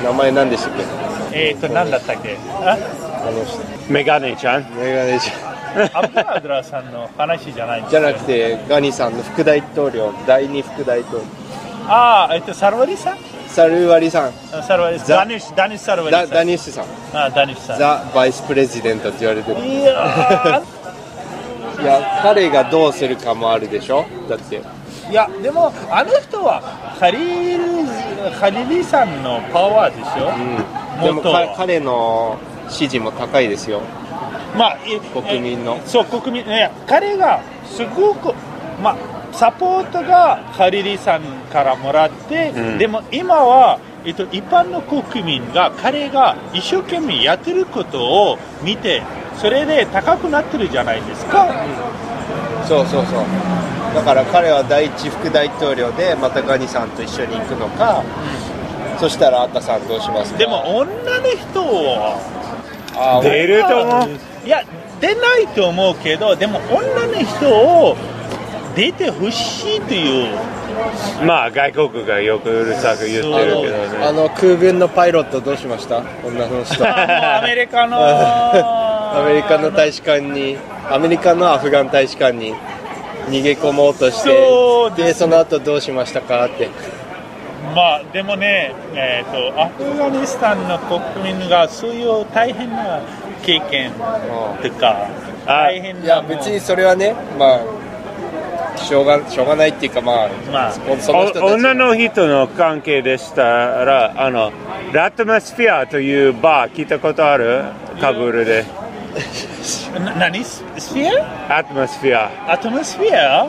[0.04, 0.98] 名前何でしたっけ？
[1.32, 2.78] えっと、なんだったっけ、あ？
[3.28, 3.60] あの人
[3.92, 4.63] メガネちゃん。
[4.76, 5.32] メガネじ
[5.94, 11.26] アブドラドラさんの話じゃないんですじゃなくてガニさんの副大統領第二副大統領。
[11.88, 13.18] ああ、えっと、サルワリさん？
[13.48, 14.34] サルワリさん。
[14.52, 15.18] あサルワリザ。
[15.18, 16.30] ダニッシュ、ダニッシュサルワリさダん。
[16.32, 16.86] ダニッシュさん。
[17.13, 17.80] あダニッシュさん。
[17.80, 19.60] ザ・バイスプレジデントって言われてる。
[19.65, 20.80] いやー。
[21.82, 24.06] いや彼がどうするかもあるでしょ？
[24.28, 24.62] だって。
[25.10, 27.86] いやでもあの人はハリル
[28.32, 30.32] ハリリさんのパワーでしょ、
[31.03, 31.21] でも
[31.55, 32.38] 彼の
[32.69, 33.81] 支持も高いですよ。
[34.57, 35.75] まあい国民の。
[35.75, 38.33] えそう国民ね彼がすごく
[38.81, 38.97] まあ
[39.33, 42.77] サポートがハリリさんからもらって、うん。
[42.77, 49.03] でも今は、えっと、一般の国民が彼が一生懸命やってることを見て
[49.38, 51.47] それで高くなってるじゃないですか、
[52.67, 53.25] そうそうそう。
[53.93, 58.03] だから彼は第一副大統領でまたガニさんと一緒に行くのか、
[58.99, 60.38] そしたらアッタさんどうしますか？
[60.39, 60.95] でも女の
[61.29, 62.19] 人は
[62.95, 64.09] あー出ると思う。
[64.45, 64.63] いや
[64.99, 67.95] 出ないと思うけどでも女の人を
[68.75, 70.35] 出てほしいという。
[71.25, 74.05] まあ外国がよくうるさく言ってるけどね。
[74.05, 76.03] あの空軍のパイロットどうしました？
[76.25, 76.83] 女の人。
[76.88, 77.97] アメリカの。
[78.01, 80.57] アメリカの大使館に。
[80.91, 82.53] アメリカのアフガン大使館に
[83.29, 85.05] 逃げ込もうとしてそうです。
[85.07, 86.45] でその後どうしましたか？
[86.45, 86.69] って
[87.76, 93.02] まあでもね、えー、とアフガニスタンの国民がそういう大変な
[93.43, 94.00] 経験と
[94.80, 95.08] か
[95.45, 104.52] 大変ないや別にそれはねまあしょうがしょうがないっていうかまあ、まあの女の人の関係でしたらあの
[104.93, 107.65] ラトマスフィアというバー聞いたことある？
[108.00, 108.63] カブールで。
[108.63, 108.88] な
[110.17, 110.43] 何？
[110.43, 111.10] ススフィ
[111.50, 113.48] アアトマスフィアアトモスフィア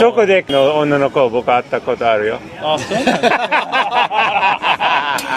[0.00, 2.38] そこでの女の子を僕会ったことあるよ。
[2.60, 3.28] あそうなんで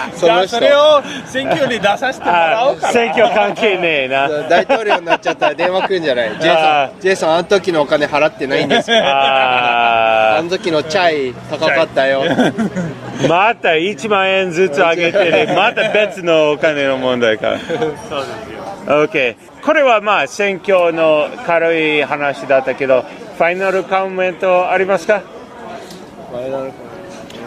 [0.08, 4.28] す そじゃそれを選挙に出させてもらおうか選挙関係ねえな。
[4.48, 6.30] 大統領になっちゃったら電話来るんじゃない？
[6.40, 8.90] ジェイあソーンジェイソンあの時のお金払ってないんです。
[8.90, 12.24] よああの時のチャイ高かったよ。
[12.24, 12.52] ー
[13.28, 17.52] また1万円ずつ上げてねまた別のお金の問題か。
[17.68, 25.22] そうですよ OK これはまあ選挙の軽い話だったけどファイナルコメントありますか？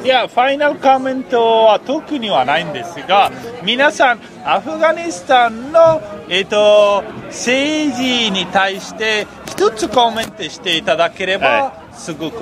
[0.03, 3.31] いや、ファイナルコメントは特にはないんですが、
[3.63, 12.37] 皆さん、アフガニスタンの、えっと政治に対して一つコメントしていただければ、はすごく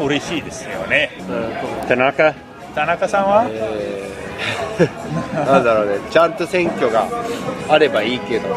[0.00, 1.10] 嬉しいですよね。
[1.88, 2.32] 田中？
[2.76, 3.48] 田中さんは、
[5.46, 7.06] なんだろうねちゃんと選挙が
[7.68, 8.48] あればいいけど。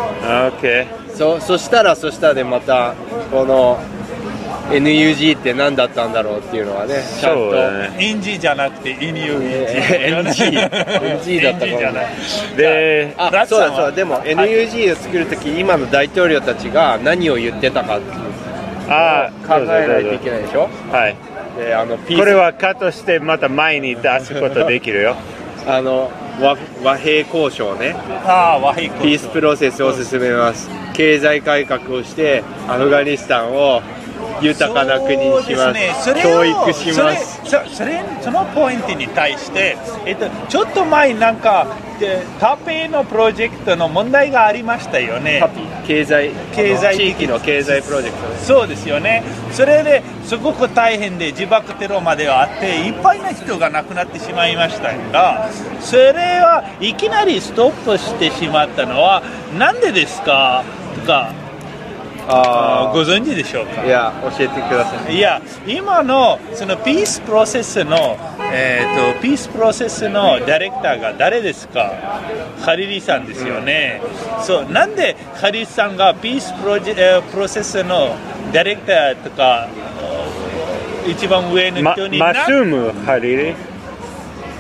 [0.62, 2.94] OK そそしたらそしたらでまた
[3.32, 3.78] この
[4.70, 7.42] NUG って何だったんだろうっていうのはねちゃんと。
[7.42, 9.68] そうだねインジじゃなくて NUG。
[10.24, 10.70] NG
[11.20, 12.06] NG だったか NG じゃない。
[12.56, 13.92] であそうだそうだ。
[13.92, 18.22] でも NUG を作るとき今の大統領たちが何を言ってたかっていう。
[18.90, 20.70] あ考えないといけないでしょ？
[20.92, 21.16] はい。
[21.60, 25.16] であのピースこれはカットしてまた前に出すことできるよ
[25.68, 27.96] あの和和平交渉ね。
[28.26, 30.70] ああ和平ピースプロセスを進めます。
[30.94, 33.82] 経済改革をしてアフガニスタンを
[34.42, 35.74] 豊かな国にします。
[35.74, 35.94] ね。
[36.04, 37.42] そ教育します。
[37.46, 41.68] それそそれそのポイントに対して、えっと、ちょっと前なんか
[42.00, 45.40] でタペのプロジェクトの問題がありましたよね。
[45.40, 48.46] タピ経済経済的地域の経済プロジェクトです。
[48.48, 49.24] そうですよね。
[49.52, 55.50] それですごく大変で自爆テロまではあっていっぱいな人が亡くなってしまいましたが
[55.82, 59.22] それはいきなりストップしてしまったのは
[59.60, 60.64] なんでですか？
[60.96, 61.34] とか
[62.28, 63.82] あご存知でしょうか？
[63.82, 65.16] あいや教えてください。
[65.16, 68.18] いや今のそのピースプロセスの、
[68.54, 71.92] えー、とピースプロセスのディレクターが誰ですか？
[72.62, 74.02] ハリリさんですよね、
[74.44, 78.16] そうなんでハリリさんがピースプロジェ、えープロセスの
[78.52, 79.68] ディレクターとか
[81.08, 83.56] 一番上のま人にマなスームハリリ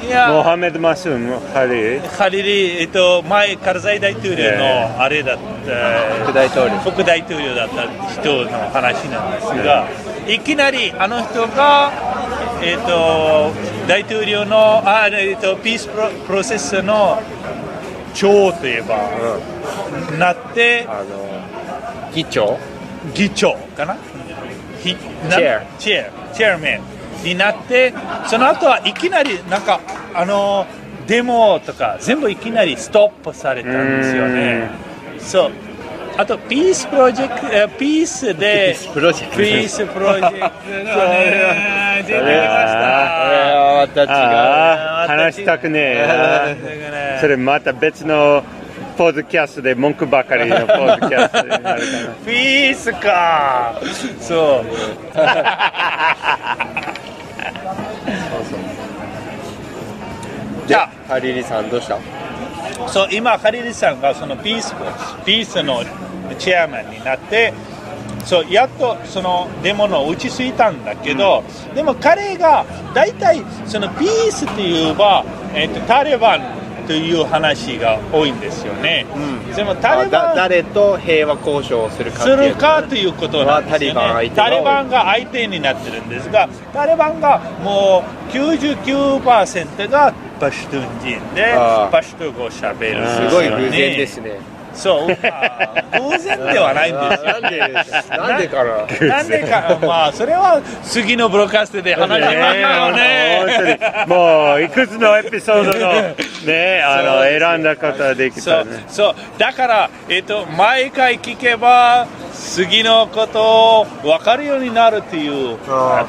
[0.03, 0.31] いや。
[0.31, 4.57] モハメド・マスームハリリハリリ、えっと、前カルザイ大統領え
[4.95, 5.43] のあれだった、
[6.25, 6.77] 副大統領。
[6.79, 7.83] 副大統領だった
[8.21, 9.87] 人の話なんですが、
[10.27, 11.91] いきなりあの人が、
[12.63, 13.51] えー、と
[13.87, 17.21] 大統領のあ、えー、とピースプロプロセスの
[18.13, 18.97] 長といえば、
[20.17, 22.57] なってあの議長。
[23.15, 23.97] 議長かな？
[24.83, 24.95] chair
[25.37, 26.81] chair chairman
[27.23, 27.93] になって
[28.27, 29.79] その後はいきなりなんか
[30.13, 30.65] あの
[31.07, 34.69] デモとか全部いきなりストップされたんですよね。
[35.19, 35.51] そう。
[36.17, 40.49] あと peace project え peace で peace pro ject peace project が
[41.09, 43.27] ね出てきました。
[43.27, 47.15] あれはまた違うああ話したくねえ。
[47.15, 48.43] なそれまた別の
[48.97, 51.81] ポッドキャストで文句ばかりのポッドキャストになるかな。
[52.25, 53.81] ピースか。
[54.19, 54.65] そう。
[60.67, 61.97] じゃあハリリさんどうした？
[62.87, 64.73] そう今、ハリリさんがそのピース
[65.25, 65.83] ピースの
[66.37, 67.53] チェアマンになって
[68.25, 71.43] そうやっとそのデモの落ち着いたんだけど、
[71.75, 79.05] でも彼が大体そのピースといえば、えー、とタリバンという話が多いんですよね。
[79.55, 83.99] でもタリバン誰と平和交渉をするかっするかということなんですよね。
[84.01, 91.53] タリバンが相手が多いタリバンが相手になってるんですが、タリバンがもう99%がパシュトゥン人で
[91.91, 93.07] パシュトゥ語をしゃべる。
[93.07, 94.39] すごい偶然ですね
[94.73, 97.41] そう、まあ、偶然ではないんですよ。
[97.41, 99.07] なんでなんでかな。
[99.07, 104.05] なんでか、まあ、それは次のブローカストで話しますよね。
[104.07, 106.15] もういくつのエピソードの
[106.45, 108.85] ねあの選んだことができたね。
[108.87, 109.15] そう。
[109.37, 115.57] だから、えっと毎回聞けば次のことを分かるようになるというエ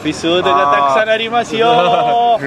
[0.03, 2.39] ピソードがたくさんありますよ。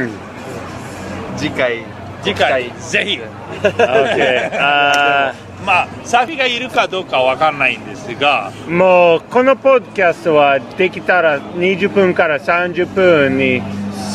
[1.37, 1.83] 次回。
[2.23, 3.19] 次回ぜひ。
[3.61, 5.33] OK あ
[5.65, 13.61] まあサーフィンがいるかどうかは分かんないんですがーもうこのポッドキャストはできたら20分から30分に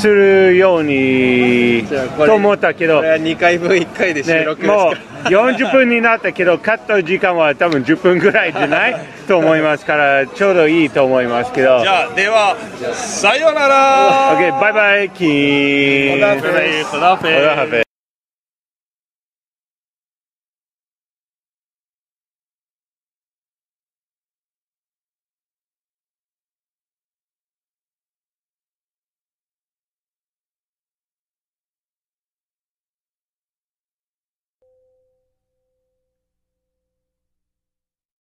[0.01, 1.85] するように
[2.17, 8.97] と思ったけどこれは2回分1回で収ね、録ですもうか40分になったけど、カット時間は多分10分ぐらいじゃない
[9.29, 11.81] と思いますから、ちょうどいいと思いますけど。
[11.81, 12.57] じゃあでは
[12.95, 16.17] さようなら OK、バイバイ、キー
[17.83, 17.89] ン。